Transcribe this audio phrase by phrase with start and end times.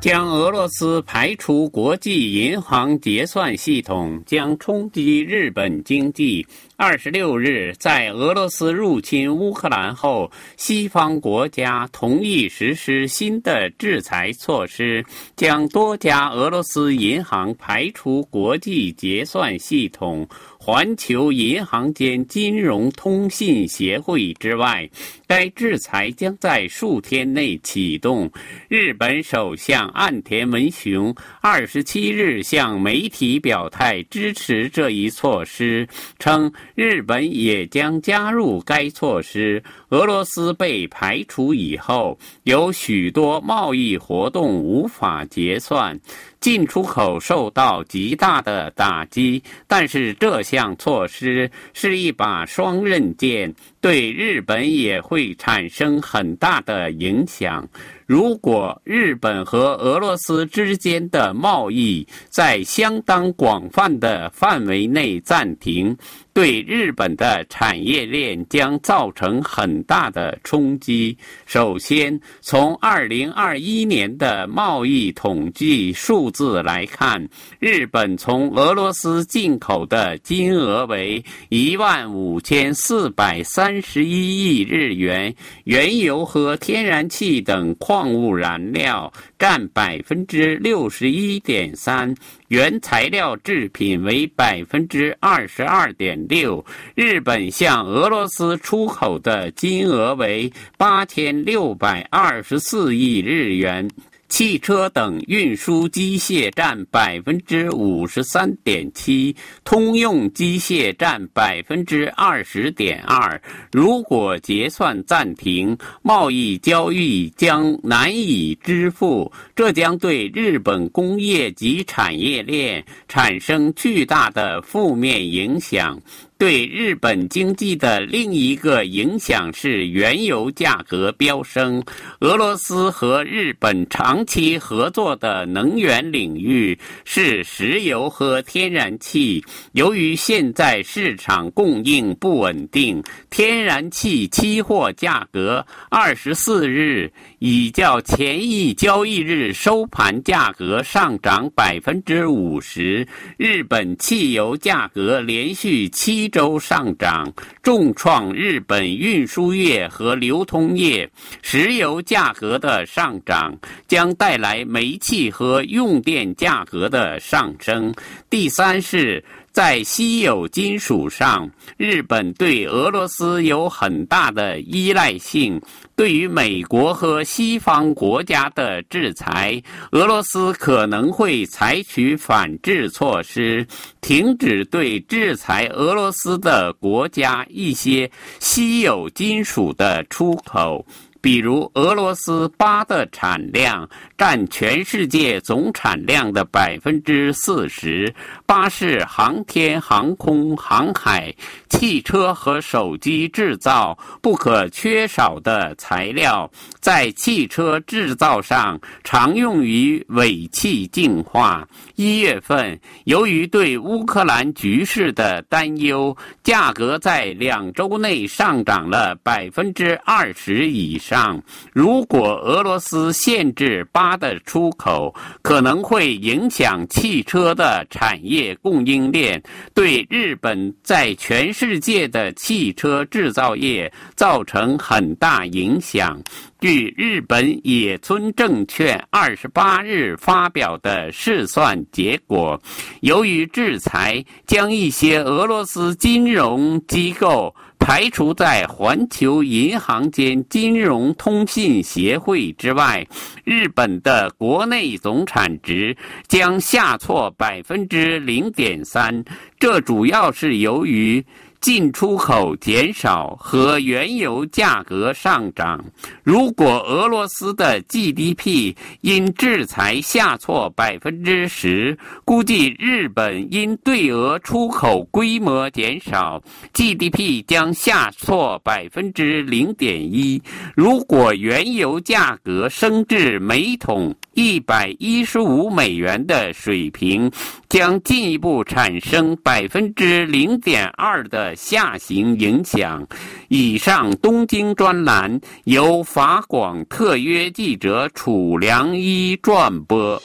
[0.00, 6.46] 将俄罗斯排除国际银行结算系统，将冲击日本经济。
[6.76, 20.28] 二十六日，在俄罗斯入侵乌克兰后，西方国家同意实施新的制裁措施，将多家俄罗斯银行排除国际结算系统。
[20.60, 24.90] 环球银行间金融通信协会之外，
[25.26, 28.30] 该制裁将在数天内启动。
[28.68, 35.88] 日本首相岸田文雄二十七日向媒体表态支持这一措施，
[36.18, 39.62] 称日本也将加入该措施。
[39.90, 45.98] 俄罗斯被排除以后，有许多贸易活动无法结算。
[46.40, 57.68] 进出口受到极大的打击，但是这项措施是一把双刃剑，对日本也会产生很大的影响。
[58.08, 65.94] 如果日本和俄罗斯之间的贸易在相当广泛的范围内暂停，
[66.32, 71.14] 对日本的产业链将造成很大的冲击。
[71.44, 77.28] 首先，从2021年的贸易统计数字来看，
[77.58, 85.34] 日本从俄罗斯进口的金额为一万五千四百三十一亿日元，
[85.64, 87.97] 原油和天然气等矿。
[87.98, 92.14] 矿物燃料占百分之六十一点三，
[92.46, 96.64] 原材料制品为百分之二十二点六。
[96.94, 103.90] 日本向俄罗斯出口的金额为八千六百二十四亿日元。
[104.28, 109.34] 汽车等运输机械占百分之五十三点七，
[109.64, 113.40] 通用机械占百分之二十点二。
[113.72, 126.00] 如果结算暂停，贸易交易将难以支付，这将对日本工业及产业链产生巨大的负面影响。
[126.38, 131.82] 对日本经济的另一个影响是原油价格飙升。
[132.20, 139.44] 俄罗斯和日本长期合作的能源领域是石油和天然气。
[139.72, 153.06] 由于现在市场供应不稳定，天然气期货价格二十四日已较前一交易日收盘价格上涨百分之五十。
[153.36, 156.28] 日本汽油价格连续七。
[156.28, 157.32] 周上涨，
[157.62, 161.10] 重创日本运输业和流通业。
[161.42, 163.56] 石油价格的上涨
[163.86, 167.94] 将带来煤气和用电价格的上升。
[168.28, 169.24] 第三是。
[169.58, 175.60] 在稀有金属上，日本对俄罗斯有很大的依赖性。
[175.96, 179.60] 对于美国和西方国家的制裁，
[179.90, 183.66] 俄罗斯可能会采取反制措施，
[184.00, 188.08] 停止对制裁俄罗斯的国家一些
[188.38, 190.86] 稀有金属的出口。
[191.20, 198.14] 比如，俄罗斯八的产量占全世界总产量的百分之四十。
[198.46, 201.34] 八是航天航空航海、
[201.68, 211.66] 汽车和手机制造不可缺少的材料，在汽车制造上常用于尾气净化。
[211.96, 221.07] 一月份，由于对乌克兰局势的担忧，价格在两周内上涨了百分之二十以上。
[221.08, 221.42] 上，
[221.72, 229.42] 如果俄罗斯限制八的出口，可能会影响汽车的产业供应链，
[229.72, 236.20] 对日本在全世界的汽车制造业造成很大影响。
[236.60, 242.60] 据日本野村证券二十八日发表的试算结果，
[243.00, 247.54] 由于制裁将一些俄罗斯金融机构。
[247.78, 253.06] 排除在环球银行间金融通信协会之外，
[253.44, 259.24] 日本的国内总产值将下挫百分之零点三。
[259.58, 261.24] 这主要是由于。
[261.60, 265.84] 进出口减少和原油价格上涨。
[266.22, 280.40] 如果俄罗斯的 GDP 因制裁下挫百分之十，估计日本因对俄出口规模减少，GDP 将下挫百分之零点一。
[280.74, 287.30] 如果原油价格升至每桶一百一十五美元的水平，
[287.68, 293.06] 将进一步产生百分之零点二的下行影响。
[293.48, 300.22] 以上东京专栏由法广特约记者楚良一转播。